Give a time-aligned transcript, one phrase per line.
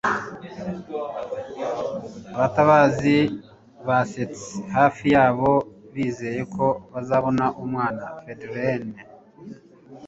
[2.35, 3.17] abatabazi
[3.87, 5.51] basatse hafi yabo
[5.93, 8.03] bizeye ko bazabona umwana.
[8.21, 8.99] (feudrenais